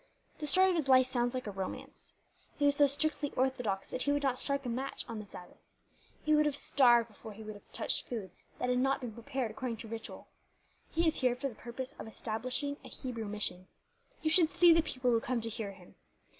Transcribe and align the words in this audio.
The 0.39 0.47
story 0.47 0.71
of 0.71 0.75
his 0.77 0.87
life 0.87 1.05
sounds 1.05 1.35
like 1.35 1.45
a 1.45 1.51
romance. 1.51 2.15
He 2.57 2.65
was 2.65 2.75
so 2.77 2.87
strictly 2.87 3.29
orthodox 3.35 3.85
that 3.85 4.01
he 4.01 4.11
would 4.11 4.23
not 4.23 4.39
strike 4.39 4.65
a 4.65 4.67
match 4.69 5.05
on 5.07 5.19
the 5.19 5.27
Sabbath. 5.27 5.59
He 6.23 6.33
would 6.33 6.47
have 6.47 6.57
starved 6.57 7.07
before 7.09 7.33
he 7.33 7.43
would 7.43 7.53
have 7.53 7.71
touched 7.71 8.07
food 8.07 8.31
that 8.57 8.69
had 8.69 8.79
not 8.79 8.99
been 9.01 9.11
prepared 9.13 9.51
according 9.51 9.77
to 9.77 9.87
ritual. 9.87 10.27
He 10.89 11.07
is 11.07 11.17
here 11.17 11.35
for 11.35 11.49
the 11.49 11.53
purpose 11.53 11.93
of 11.99 12.07
establishing 12.07 12.77
a 12.83 12.87
Hebrew 12.87 13.25
mission. 13.25 13.67
You 14.23 14.31
should 14.31 14.49
see 14.49 14.73
the 14.73 14.81
people 14.81 15.11
who 15.11 15.19
come 15.19 15.39
to 15.39 15.49
hear 15.49 15.71
him. 15.73 15.93